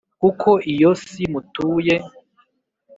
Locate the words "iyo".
0.73-0.91